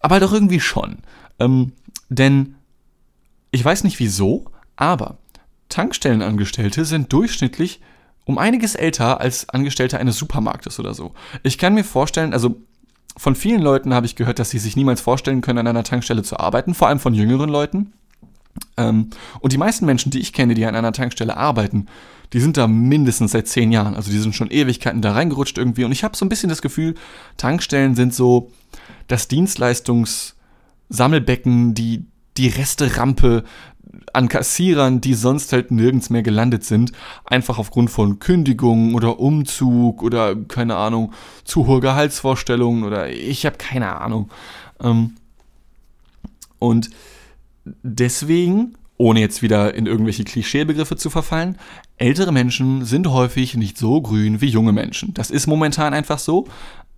[0.00, 0.98] aber doch irgendwie schon.
[1.38, 1.72] Ähm,
[2.08, 2.56] denn
[3.50, 4.46] ich weiß nicht wieso,
[4.76, 5.18] aber
[5.68, 7.80] Tankstellenangestellte sind durchschnittlich
[8.24, 11.14] um einiges älter als Angestellte eines Supermarktes oder so.
[11.42, 12.60] Ich kann mir vorstellen, also
[13.16, 16.22] von vielen Leuten habe ich gehört, dass sie sich niemals vorstellen können, an einer Tankstelle
[16.22, 17.92] zu arbeiten, vor allem von jüngeren Leuten.
[18.78, 19.10] Ähm,
[19.40, 21.84] und die meisten Menschen, die ich kenne, die an einer Tankstelle arbeiten,
[22.32, 23.94] die sind da mindestens seit zehn Jahren.
[23.94, 25.84] Also die sind schon Ewigkeiten da reingerutscht irgendwie.
[25.84, 26.94] Und ich habe so ein bisschen das Gefühl,
[27.36, 28.50] Tankstellen sind so
[29.08, 33.44] das Dienstleistungssammelbecken, die, die Resterampe
[34.12, 36.92] an Kassierern, die sonst halt nirgends mehr gelandet sind,
[37.24, 41.14] einfach aufgrund von Kündigungen oder Umzug oder keine Ahnung,
[41.44, 44.30] zu hohe Gehaltsvorstellungen oder ich habe keine Ahnung.
[44.80, 45.14] Ähm,
[46.58, 46.90] und
[47.64, 51.56] deswegen, ohne jetzt wieder in irgendwelche Klischeebegriffe zu verfallen,
[51.96, 55.14] ältere Menschen sind häufig nicht so grün wie junge Menschen.
[55.14, 56.46] Das ist momentan einfach so.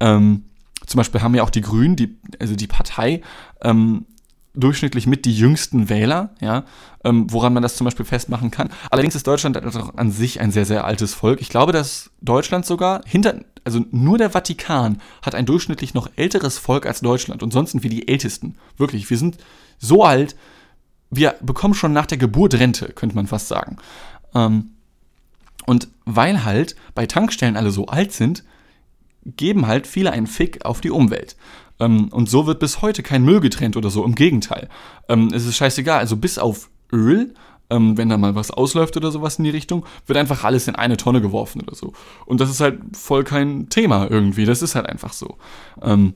[0.00, 0.44] Ähm,
[0.86, 3.20] zum Beispiel haben ja auch die Grünen, die, also die Partei,
[3.62, 4.06] ähm,
[4.54, 6.64] durchschnittlich mit die jüngsten Wähler, ja,
[7.04, 8.70] ähm, woran man das zum Beispiel festmachen kann.
[8.90, 11.40] Allerdings ist Deutschland also an sich ein sehr, sehr altes Volk.
[11.40, 16.58] Ich glaube, dass Deutschland sogar hinter, also nur der Vatikan hat ein durchschnittlich noch älteres
[16.58, 18.56] Volk als Deutschland und sonst sind wir die ältesten.
[18.76, 19.38] Wirklich, wir sind
[19.78, 20.34] so alt,
[21.10, 23.76] wir bekommen schon nach der Geburt Rente, könnte man fast sagen.
[24.34, 24.72] Ähm,
[25.66, 28.44] und weil halt bei Tankstellen alle so alt sind,
[29.24, 31.36] geben halt viele einen Fick auf die Umwelt.
[31.80, 34.04] Ähm, und so wird bis heute kein Müll getrennt oder so.
[34.04, 34.68] Im Gegenteil.
[35.08, 35.98] Ähm, es ist scheißegal.
[35.98, 37.34] Also bis auf Öl,
[37.70, 40.76] ähm, wenn da mal was ausläuft oder sowas in die Richtung, wird einfach alles in
[40.76, 41.92] eine Tonne geworfen oder so.
[42.26, 44.44] Und das ist halt voll kein Thema irgendwie.
[44.44, 45.38] Das ist halt einfach so.
[45.82, 46.14] Ähm,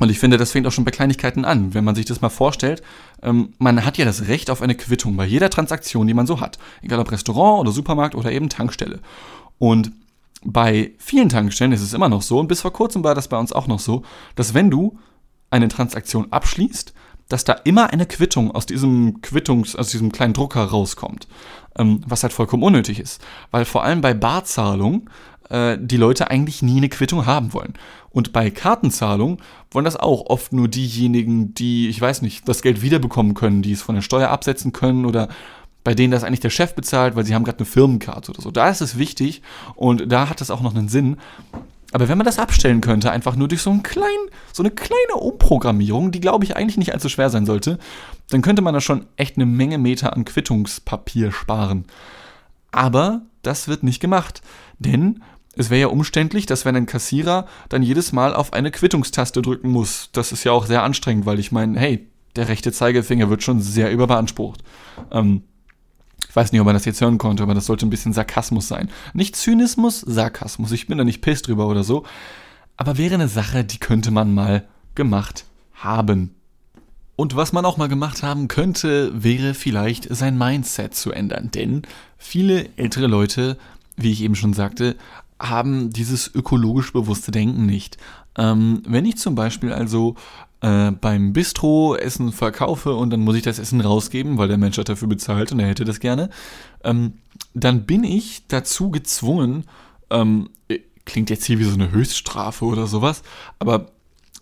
[0.00, 1.74] und ich finde, das fängt auch schon bei Kleinigkeiten an.
[1.74, 2.82] Wenn man sich das mal vorstellt,
[3.22, 6.40] ähm, man hat ja das Recht auf eine Quittung bei jeder Transaktion, die man so
[6.40, 6.58] hat.
[6.82, 9.00] Egal ob Restaurant oder Supermarkt oder eben Tankstelle.
[9.58, 9.90] Und
[10.44, 13.38] bei vielen Tankstellen ist es immer noch so, und bis vor kurzem war das bei
[13.38, 14.02] uns auch noch so,
[14.34, 14.98] dass wenn du
[15.50, 16.92] eine Transaktion abschließt,
[17.28, 21.28] dass da immer eine Quittung aus diesem Quittungs, aus diesem kleinen Drucker rauskommt.
[21.76, 23.22] Ähm, was halt vollkommen unnötig ist.
[23.50, 25.08] Weil vor allem bei Barzahlung
[25.50, 27.74] äh, die Leute eigentlich nie eine Quittung haben wollen.
[28.10, 32.82] Und bei Kartenzahlung wollen das auch oft nur diejenigen, die, ich weiß nicht, das Geld
[32.82, 35.28] wiederbekommen können, die es von der Steuer absetzen können oder
[35.88, 38.50] bei denen das eigentlich der Chef bezahlt, weil sie haben gerade eine Firmenkarte oder so.
[38.50, 39.40] Da ist es wichtig
[39.74, 41.16] und da hat es auch noch einen Sinn.
[41.92, 45.14] Aber wenn man das abstellen könnte, einfach nur durch so, einen kleinen, so eine kleine
[45.14, 47.78] Umprogrammierung, die glaube ich eigentlich nicht allzu schwer sein sollte,
[48.28, 51.86] dann könnte man da schon echt eine Menge Meter an Quittungspapier sparen.
[52.70, 54.42] Aber das wird nicht gemacht.
[54.78, 55.22] Denn
[55.56, 59.70] es wäre ja umständlich, dass wenn ein Kassierer dann jedes Mal auf eine Quittungstaste drücken
[59.70, 60.10] muss.
[60.12, 63.62] Das ist ja auch sehr anstrengend, weil ich meine, hey, der rechte Zeigefinger wird schon
[63.62, 64.62] sehr überbeansprucht.
[65.10, 65.44] Ähm,
[66.28, 68.68] ich weiß nicht, ob man das jetzt hören konnte, aber das sollte ein bisschen Sarkasmus
[68.68, 68.90] sein.
[69.14, 70.72] Nicht Zynismus, Sarkasmus.
[70.72, 72.04] Ich bin da nicht piss drüber oder so.
[72.76, 76.34] Aber wäre eine Sache, die könnte man mal gemacht haben.
[77.16, 81.50] Und was man auch mal gemacht haben könnte, wäre vielleicht sein Mindset zu ändern.
[81.52, 81.82] Denn
[82.18, 83.56] viele ältere Leute,
[83.96, 84.96] wie ich eben schon sagte,
[85.40, 87.96] haben dieses ökologisch bewusste Denken nicht.
[88.36, 90.16] Ähm, wenn ich zum Beispiel also
[90.60, 94.78] äh, beim Bistro Essen verkaufe und dann muss ich das Essen rausgeben, weil der Mensch
[94.78, 96.30] hat dafür bezahlt und er hätte das gerne,
[96.82, 97.14] ähm,
[97.54, 99.64] dann bin ich dazu gezwungen,
[100.10, 100.50] ähm,
[101.04, 103.22] klingt jetzt hier wie so eine Höchststrafe oder sowas,
[103.58, 103.86] aber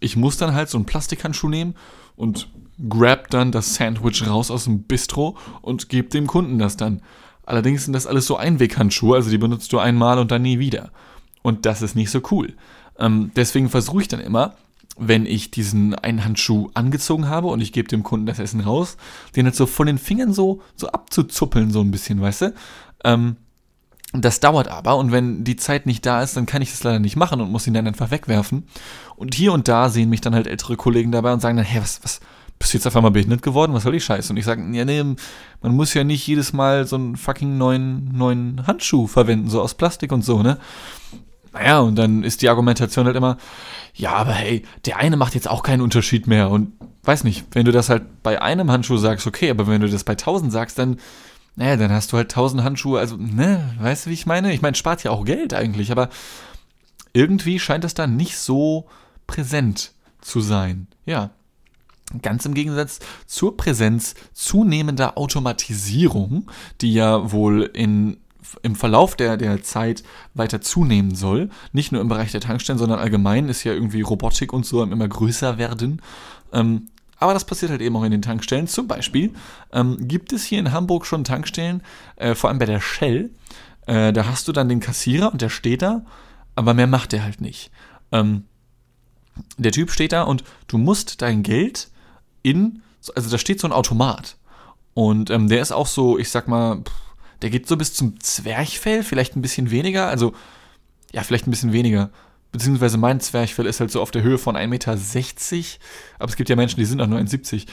[0.01, 1.75] ich muss dann halt so einen Plastikhandschuh nehmen
[2.17, 2.49] und
[2.89, 7.03] grab dann das Sandwich raus aus dem Bistro und gebe dem Kunden das dann.
[7.47, 10.91] Allerdings sind das alles so Einweghandschuhe, also die benutzt du einmal und dann nie wieder.
[11.43, 12.55] Und das ist nicht so cool.
[12.99, 14.57] Ähm, deswegen versuche ich dann immer,
[14.99, 18.97] wenn ich diesen einen Handschuh angezogen habe und ich gebe dem Kunden das Essen raus,
[19.37, 22.55] den halt so von den Fingern so, so abzuzuppeln, so ein bisschen, weißt du?
[23.05, 23.37] Ähm,
[24.13, 26.99] das dauert aber und wenn die Zeit nicht da ist, dann kann ich das leider
[26.99, 28.67] nicht machen und muss ihn dann einfach wegwerfen.
[29.17, 31.83] Und hier und da sehen mich dann halt ältere Kollegen dabei und sagen dann, hey,
[31.83, 32.21] was, was,
[32.59, 33.75] bist du jetzt auf einmal behindert geworden?
[33.75, 34.33] Was soll die Scheiße?
[34.33, 38.17] Und ich sage, ja, nee, man muss ja nicht jedes Mal so einen fucking neuen,
[38.17, 40.59] neuen Handschuh verwenden, so aus Plastik und so, ne?
[41.53, 43.39] Naja, und dann ist die Argumentation halt immer,
[43.95, 46.51] ja, aber hey, der eine macht jetzt auch keinen Unterschied mehr.
[46.51, 46.73] Und
[47.05, 50.05] weiß nicht, wenn du das halt bei einem Handschuh sagst, okay, aber wenn du das
[50.05, 50.99] bei tausend sagst, dann,
[51.55, 53.01] naja, dann hast du halt tausend Handschuhe.
[53.01, 54.53] Also, ne, weißt du, wie ich meine?
[54.53, 56.11] Ich meine, spart ja auch Geld eigentlich, aber
[57.15, 58.87] irgendwie scheint es da nicht so
[59.27, 60.89] präsent zu sein.
[61.07, 61.31] Ja.
[62.23, 68.19] Ganz im Gegensatz zur Präsenz zunehmender Automatisierung, die ja wohl in
[68.63, 71.51] im Verlauf der, der Zeit weiter zunehmen soll.
[71.73, 75.09] Nicht nur im Bereich der Tankstellen, sondern allgemein ist ja irgendwie Robotik und so immer
[75.09, 76.01] größer werden.
[76.53, 76.89] Ähm,
[77.19, 78.67] aber das passiert halt eben auch in den Tankstellen.
[78.69, 79.33] Zum Beispiel
[79.73, 81.83] ähm, gibt es hier in Hamburg schon Tankstellen,
[82.17, 83.31] äh, vor allem bei der Shell.
[83.87, 86.05] Äh, da hast du dann den Kassierer und der steht da,
[86.55, 87.71] aber mehr macht er halt nicht.
[88.13, 88.45] Ähm,
[89.59, 91.89] der Typ steht da und du musst dein Geld
[92.47, 92.83] in,
[93.15, 94.37] also da steht so ein Automat.
[94.95, 96.83] Und ähm, der ist auch so, ich sag mal,
[97.43, 100.09] der geht so bis zum Zwerchfell, vielleicht ein bisschen weniger.
[100.09, 100.33] Also,
[101.13, 102.11] ja, vielleicht ein bisschen weniger.
[102.53, 104.93] Beziehungsweise mein Zwerchfell ist halt so auf der Höhe von 1,60 Meter.
[106.19, 107.67] Aber es gibt ja Menschen, die sind auch nur 1,70.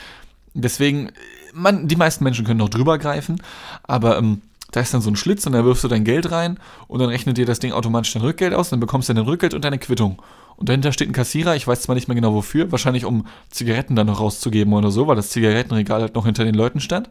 [0.52, 1.10] Deswegen,
[1.52, 3.40] man, die meisten Menschen können noch drüber greifen.
[3.84, 6.58] Aber ähm, da ist dann so ein Schlitz und da wirfst du dein Geld rein
[6.88, 8.70] und dann rechnet dir das Ding automatisch dein Rückgeld aus.
[8.70, 10.20] Dann bekommst du dein Rückgeld und deine Quittung.
[10.56, 13.96] Und dahinter steht ein Kassierer, ich weiß zwar nicht mehr genau wofür, wahrscheinlich um Zigaretten
[13.96, 17.10] dann noch rauszugeben oder so, weil das Zigarettenregal halt noch hinter den Leuten stand.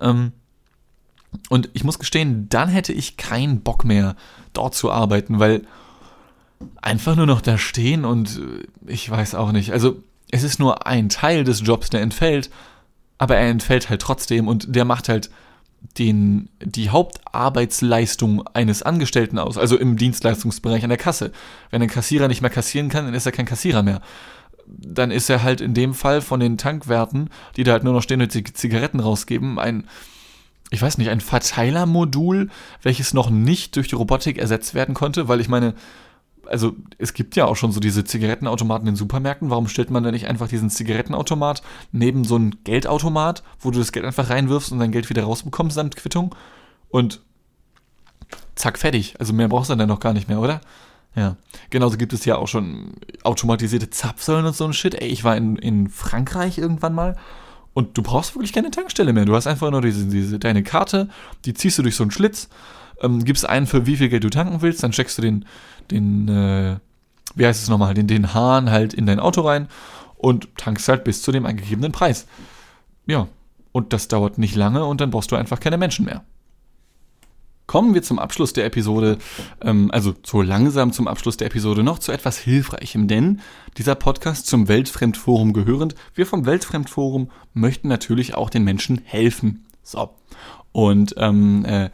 [0.00, 0.32] Ähm,
[1.50, 4.16] und ich muss gestehen, dann hätte ich keinen Bock mehr,
[4.54, 5.62] dort zu arbeiten, weil
[6.80, 9.72] einfach nur noch da stehen und äh, ich weiß auch nicht.
[9.72, 12.50] Also, es ist nur ein Teil des Jobs, der entfällt,
[13.16, 15.30] aber er entfällt halt trotzdem und der macht halt
[15.98, 21.32] den, die Hauptarbeitsleistung eines Angestellten aus, also im Dienstleistungsbereich an der Kasse.
[21.70, 24.00] Wenn ein Kassierer nicht mehr kassieren kann, dann ist er kein Kassierer mehr.
[24.66, 28.02] Dann ist er halt in dem Fall von den Tankwerten, die da halt nur noch
[28.02, 29.84] stehen und Zigaretten rausgeben, ein
[30.70, 32.50] ich weiß nicht, ein Verteilermodul,
[32.82, 35.74] welches noch nicht durch die Robotik ersetzt werden konnte, weil ich meine,
[36.48, 39.50] also es gibt ja auch schon so diese Zigarettenautomaten in Supermärkten.
[39.50, 43.92] Warum stellt man da nicht einfach diesen Zigarettenautomat neben so einen Geldautomat, wo du das
[43.92, 46.34] Geld einfach reinwirfst und dein Geld wieder rausbekommst samt Quittung?
[46.88, 47.20] Und
[48.54, 49.14] zack, fertig.
[49.18, 50.60] Also mehr brauchst du dann noch gar nicht mehr, oder?
[51.14, 51.36] Ja,
[51.70, 52.92] genauso gibt es ja auch schon
[53.24, 54.94] automatisierte Zapfsäulen und so ein Shit.
[54.94, 57.16] Ey, ich war in, in Frankreich irgendwann mal
[57.74, 59.24] und du brauchst wirklich keine Tankstelle mehr.
[59.24, 61.08] Du hast einfach nur diese, diese deine Karte,
[61.44, 62.48] die ziehst du durch so einen Schlitz,
[63.00, 65.44] ähm, gibst ein, für wie viel Geld du tanken willst, dann checkst du den,
[65.90, 66.76] den, äh,
[67.34, 69.68] wie heißt es nochmal, den, den Hahn halt in dein Auto rein
[70.16, 72.26] und tankst halt bis zu dem angegebenen Preis.
[73.06, 73.28] Ja,
[73.72, 76.24] und das dauert nicht lange und dann brauchst du einfach keine Menschen mehr.
[77.66, 79.18] Kommen wir zum Abschluss der Episode,
[79.60, 83.40] ähm, also so langsam zum Abschluss der Episode noch zu etwas Hilfreichem, denn
[83.76, 89.66] dieser Podcast zum Weltfremdforum gehörend, wir vom Weltfremdforum möchten natürlich auch den Menschen helfen.
[89.82, 90.10] So.
[90.72, 91.90] Und ähm, äh,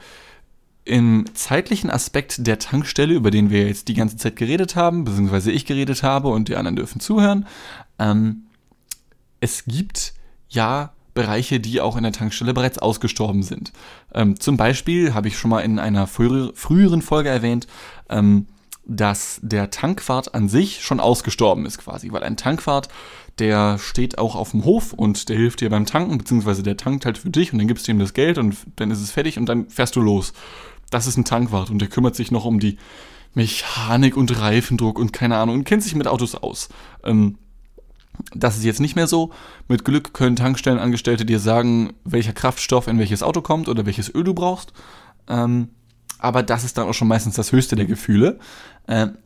[0.84, 5.50] im zeitlichen Aspekt der Tankstelle, über den wir jetzt die ganze Zeit geredet haben, beziehungsweise
[5.50, 7.46] ich geredet habe und die anderen dürfen zuhören,
[7.98, 8.44] ähm,
[9.40, 10.14] es gibt
[10.48, 13.72] ja Bereiche, die auch in der Tankstelle bereits ausgestorben sind.
[14.12, 17.66] Ähm, zum Beispiel habe ich schon mal in einer früher, früheren Folge erwähnt,
[18.10, 18.46] ähm,
[18.86, 22.88] dass der Tankwart an sich schon ausgestorben ist quasi, weil ein Tankwart,
[23.38, 27.06] der steht auch auf dem Hof und der hilft dir beim Tanken, beziehungsweise der tankt
[27.06, 29.38] halt für dich und dann gibst du ihm das Geld und dann ist es fertig
[29.38, 30.34] und dann fährst du los
[30.94, 32.78] das ist ein Tankwart und der kümmert sich noch um die
[33.34, 36.68] Mechanik und Reifendruck und keine Ahnung und kennt sich mit Autos aus.
[37.02, 37.36] Ähm,
[38.32, 39.32] das ist jetzt nicht mehr so.
[39.66, 44.22] Mit Glück können Tankstellenangestellte dir sagen, welcher Kraftstoff in welches Auto kommt oder welches Öl
[44.22, 44.72] du brauchst.
[45.28, 45.70] Ähm,
[46.20, 48.38] aber das ist dann auch schon meistens das höchste der Gefühle.
[48.86, 49.18] Ähm,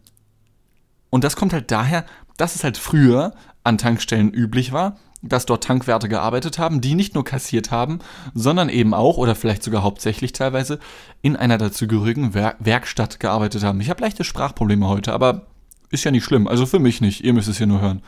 [1.10, 2.06] und das kommt halt daher,
[2.38, 7.14] dass es halt früher an Tankstellen üblich war, dass dort Tankwärter gearbeitet haben, die nicht
[7.14, 7.98] nur kassiert haben,
[8.34, 10.78] sondern eben auch oder vielleicht sogar hauptsächlich teilweise
[11.22, 13.80] in einer dazugehörigen Wer Werkstatt gearbeitet haben.
[13.80, 15.46] Ich habe leichte Sprachprobleme heute, aber
[15.90, 16.46] ist ja nicht schlimm.
[16.46, 17.24] Also für mich nicht.
[17.24, 18.02] Ihr müsst es hier nur hören.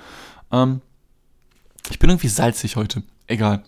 [0.53, 0.81] Ähm,
[1.91, 3.03] ich bin irgendwie salzig heute.
[3.27, 3.63] Egal.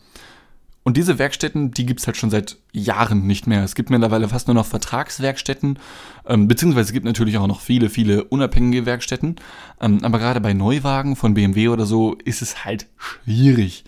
[0.84, 3.62] Und diese Werkstätten, die gibt es halt schon seit Jahren nicht mehr.
[3.62, 5.78] Es gibt mittlerweile fast nur noch Vertragswerkstätten,
[6.26, 9.36] ähm, beziehungsweise es gibt natürlich auch noch viele, viele unabhängige Werkstätten.
[9.80, 13.84] Ähm, aber gerade bei Neuwagen von BMW oder so ist es halt schwierig,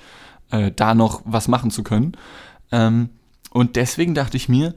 [0.51, 2.17] äh, da noch was machen zu können.
[2.71, 3.11] Ähm,
[3.51, 4.75] und deswegen dachte ich mir,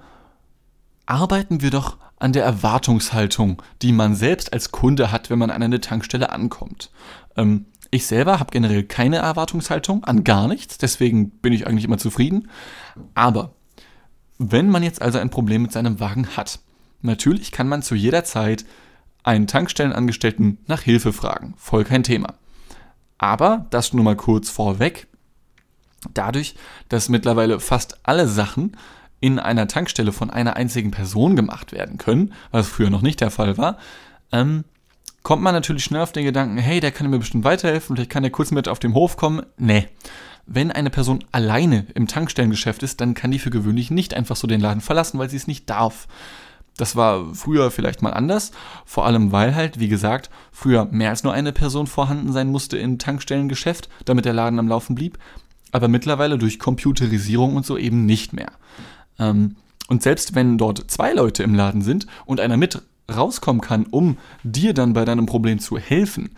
[1.05, 5.61] arbeiten wir doch an der Erwartungshaltung, die man selbst als Kunde hat, wenn man an
[5.61, 6.89] eine Tankstelle ankommt.
[7.35, 11.97] Ähm, ich selber habe generell keine Erwartungshaltung an gar nichts, deswegen bin ich eigentlich immer
[11.97, 12.49] zufrieden.
[13.13, 13.53] Aber
[14.37, 16.59] wenn man jetzt also ein Problem mit seinem Wagen hat,
[17.01, 18.65] natürlich kann man zu jeder Zeit
[19.23, 21.53] einen Tankstellenangestellten nach Hilfe fragen.
[21.57, 22.35] Voll kein Thema.
[23.17, 25.07] Aber das nur mal kurz vorweg.
[26.13, 26.55] Dadurch,
[26.89, 28.77] dass mittlerweile fast alle Sachen
[29.19, 33.31] in einer Tankstelle von einer einzigen Person gemacht werden können, was früher noch nicht der
[33.31, 33.77] Fall war,
[34.31, 34.63] ähm,
[35.27, 38.23] kommt man natürlich schnell auf den Gedanken, hey, der kann mir bestimmt weiterhelfen, vielleicht kann
[38.23, 39.45] er kurz mit auf dem Hof kommen.
[39.57, 39.89] Nee.
[40.45, 44.47] Wenn eine Person alleine im Tankstellengeschäft ist, dann kann die für gewöhnlich nicht einfach so
[44.47, 46.07] den Laden verlassen, weil sie es nicht darf.
[46.77, 48.53] Das war früher vielleicht mal anders,
[48.85, 52.77] vor allem weil halt, wie gesagt, früher mehr als nur eine Person vorhanden sein musste
[52.77, 55.17] im Tankstellengeschäft, damit der Laden am Laufen blieb,
[55.73, 58.53] aber mittlerweile durch Computerisierung und so eben nicht mehr.
[59.19, 59.57] Ähm,
[59.89, 62.81] und selbst wenn dort zwei Leute im Laden sind und einer mit
[63.13, 66.31] rauskommen kann, um dir dann bei deinem Problem zu helfen,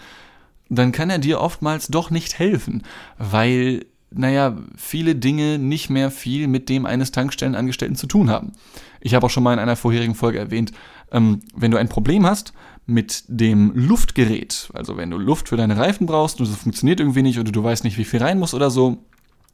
[0.69, 2.83] dann kann er dir oftmals doch nicht helfen,
[3.17, 8.53] weil, naja, viele Dinge nicht mehr viel mit dem eines Tankstellenangestellten zu tun haben.
[9.01, 10.71] Ich habe auch schon mal in einer vorherigen Folge erwähnt,
[11.11, 12.53] ähm, wenn du ein Problem hast
[12.85, 17.21] mit dem Luftgerät, also wenn du Luft für deine Reifen brauchst und es funktioniert irgendwie
[17.21, 18.97] nicht oder du weißt nicht, wie viel rein muss oder so,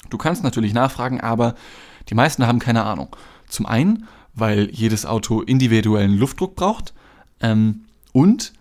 [0.09, 1.55] du kannst natürlich nachfragen, aber
[2.09, 3.15] die meisten haben keine Ahnung.
[3.47, 6.93] Zum einen, weil jedes Auto individuellen Luftdruck braucht,
[7.39, 8.53] ähm, und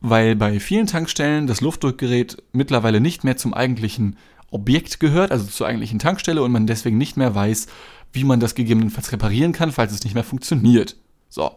[0.00, 4.16] weil bei vielen Tankstellen das Luftdruckgerät mittlerweile nicht mehr zum eigentlichen
[4.50, 7.66] Objekt gehört, also zur eigentlichen Tankstelle und man deswegen nicht mehr weiß,
[8.12, 10.96] wie man das gegebenenfalls reparieren kann, falls es nicht mehr funktioniert.
[11.28, 11.50] So.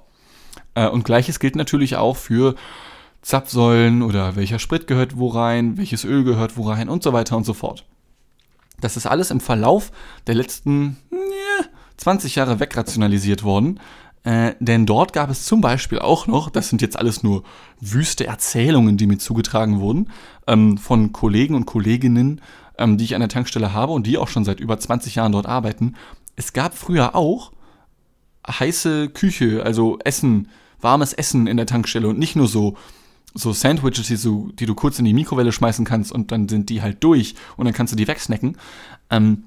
[0.75, 2.56] Äh, und gleiches gilt natürlich auch für
[3.21, 7.36] Zapfsäulen oder welcher Sprit gehört wo rein, welches Öl gehört wo rein und so weiter
[7.36, 7.86] und so fort.
[8.80, 9.91] Das ist alles im Verlauf
[10.27, 11.65] der letzten ja,
[11.97, 13.80] 20 Jahre wegrationalisiert worden,
[14.27, 17.43] äh, denn dort gab es zum Beispiel auch noch, das sind jetzt alles nur
[17.79, 20.09] wüste Erzählungen, die mir zugetragen wurden,
[20.47, 22.41] ähm, von Kollegen und Kolleginnen,
[22.77, 25.31] ähm, die ich an der Tankstelle habe und die auch schon seit über 20 Jahren
[25.31, 25.95] dort arbeiten.
[26.35, 27.53] Es gab früher auch
[28.45, 30.49] heiße Küche, also Essen,
[30.81, 32.75] warmes Essen in der Tankstelle und nicht nur so
[33.33, 36.69] so Sandwiches, die du, die du kurz in die Mikrowelle schmeißen kannst und dann sind
[36.69, 38.57] die halt durch und dann kannst du die wegsnacken.
[39.09, 39.43] Ähm,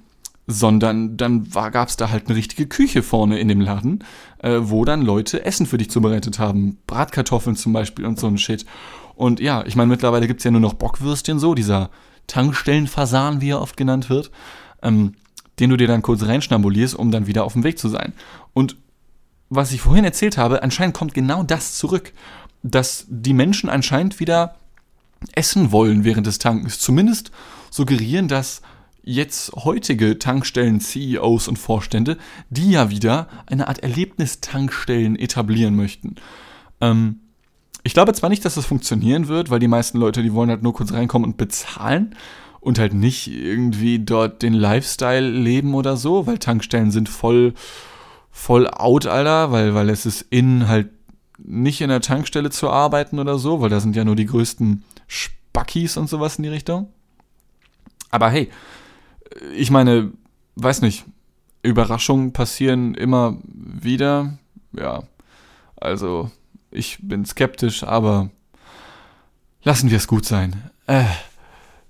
[0.50, 4.04] sondern dann gab es da halt eine richtige Küche vorne in dem Laden,
[4.38, 6.78] äh, wo dann Leute Essen für dich zubereitet haben.
[6.86, 8.66] Bratkartoffeln zum Beispiel und so ein Shit.
[9.14, 11.90] Und ja, ich meine, mittlerweile gibt es ja nur noch Bockwürstchen so, dieser
[12.26, 14.30] Tankstellenfasan, wie er oft genannt wird,
[14.82, 15.14] ähm,
[15.58, 18.12] den du dir dann kurz reinschnambulierst, um dann wieder auf dem Weg zu sein.
[18.54, 18.76] Und
[19.48, 22.12] was ich vorhin erzählt habe, anscheinend kommt genau das zurück.
[22.62, 24.56] dass die Menschen anscheinend wieder
[25.32, 26.78] essen wollen während des Tankens.
[26.78, 27.30] Zumindest
[27.70, 28.62] suggerieren das
[29.02, 32.16] jetzt heutige Tankstellen-CEOs und Vorstände,
[32.50, 36.16] die ja wieder eine Art Erlebnistankstellen etablieren möchten.
[36.80, 37.20] Ähm,
[37.82, 40.62] ich glaube zwar nicht, dass das funktionieren wird, weil die meisten Leute, die wollen halt
[40.62, 42.14] nur kurz reinkommen und bezahlen
[42.60, 47.54] und halt nicht irgendwie dort den Lifestyle leben oder so, weil Tankstellen sind voll,
[48.30, 50.90] voll out, Alter, weil, weil es ist in halt
[51.38, 54.84] nicht in der Tankstelle zu arbeiten oder so, weil da sind ja nur die größten
[55.06, 56.88] Spackis und sowas in die Richtung.
[58.10, 58.50] Aber hey,
[59.54, 60.12] ich meine,
[60.56, 61.04] weiß nicht,
[61.62, 64.38] Überraschungen passieren immer wieder.
[64.72, 65.02] Ja,
[65.76, 66.30] also
[66.70, 68.30] ich bin skeptisch, aber
[69.62, 70.70] lassen wir es gut sein.
[70.86, 71.04] Äh,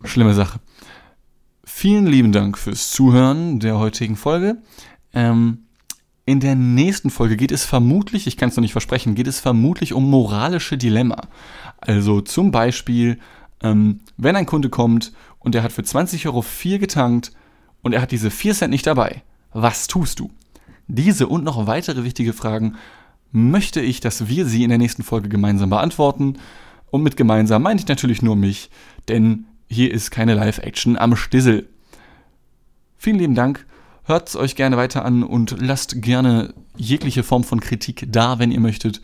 [0.05, 0.61] schlimme Sache.
[1.65, 4.59] Vielen lieben Dank fürs Zuhören der heutigen Folge.
[5.13, 5.67] Ähm,
[6.27, 9.41] in der nächsten Folge geht es vermutlich, ich kann es noch nicht versprechen, geht es
[9.41, 11.23] vermutlich um moralische Dilemma.
[11.79, 13.19] Also zum Beispiel,
[13.63, 17.33] ähm, wenn ein Kunde kommt und er hat für 20 Euro 4 getankt
[17.83, 20.31] und er hat diese 4 Cent nicht dabei, was tust du?
[20.87, 22.77] Diese und noch weitere wichtige Fragen
[23.33, 26.39] möchte ich, dass wir sie in der nächsten Folge gemeinsam beantworten.
[26.91, 28.71] Und mit gemeinsam meine ich natürlich nur mich,
[29.09, 31.69] denn hier ist keine Live-Action am Stissel.
[32.99, 33.67] Vielen lieben Dank.
[34.05, 38.51] Hört es euch gerne weiter an und lasst gerne jegliche Form von Kritik da, wenn
[38.51, 39.01] ihr möchtet.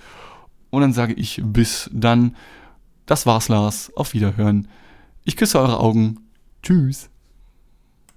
[0.71, 2.35] Und dann sage ich bis dann.
[3.07, 3.92] Das war's, Lars.
[3.97, 4.69] Auf Wiederhören.
[5.25, 6.19] Ich küsse eure Augen.
[6.62, 7.09] Tschüss.